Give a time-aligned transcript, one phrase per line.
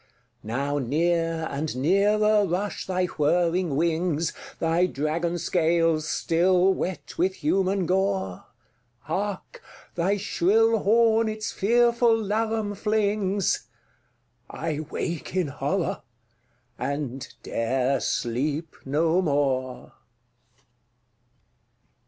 [0.41, 7.85] Now near and nearer rush thy whirring wings, Thy dragon scales still wet with human
[7.85, 8.45] gore.
[9.01, 9.61] Hark,
[9.93, 13.67] thy shrill horn its fearful laram flings!
[14.49, 16.01] —I wake in horror,
[16.79, 19.93] and 'dare sleep no more!